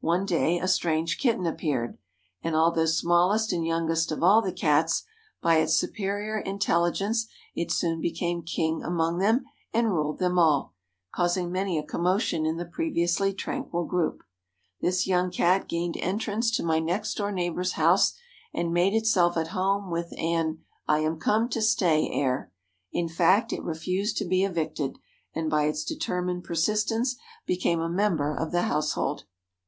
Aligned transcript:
One 0.00 0.26
day 0.26 0.58
a 0.58 0.66
strange 0.66 1.18
kitten 1.18 1.46
appeared, 1.46 1.98
and 2.42 2.56
although 2.56 2.84
smallest 2.84 3.52
and 3.52 3.64
youngest 3.64 4.10
of 4.10 4.24
all 4.24 4.42
the 4.42 4.50
Cats, 4.50 5.04
by 5.40 5.58
its 5.58 5.76
superior 5.78 6.40
intelligence 6.40 7.28
it 7.54 7.70
soon 7.70 8.00
became 8.00 8.42
king 8.42 8.82
among 8.82 9.18
them 9.18 9.44
and 9.72 9.92
ruled 9.92 10.18
them 10.18 10.36
all, 10.36 10.74
causing 11.14 11.52
many 11.52 11.78
a 11.78 11.84
commotion 11.84 12.44
in 12.44 12.56
the 12.56 12.64
previously 12.66 13.32
tranquil 13.32 13.84
group. 13.84 14.24
This 14.80 15.06
young 15.06 15.30
Cat 15.30 15.68
gained 15.68 15.96
entrance 15.98 16.50
to 16.56 16.64
my 16.64 16.80
next 16.80 17.14
door 17.14 17.30
neighbor's 17.30 17.74
house 17.74 18.14
and 18.52 18.74
made 18.74 18.94
itself 18.94 19.36
at 19.36 19.46
home 19.54 19.92
with 19.92 20.12
an 20.18 20.58
"I 20.88 20.98
am 21.02 21.20
come 21.20 21.48
to 21.50 21.62
stay" 21.62 22.10
air. 22.10 22.50
In 22.90 23.08
fact, 23.08 23.52
it 23.52 23.62
refused 23.62 24.16
to 24.16 24.24
be 24.24 24.42
evicted, 24.42 24.98
and 25.34 25.48
by 25.48 25.66
its 25.66 25.84
determined 25.84 26.42
persistence 26.42 27.14
became 27.46 27.78
a 27.80 27.88
member 27.88 28.34
of 28.34 28.50
the 28.50 28.62
household. 28.62 29.22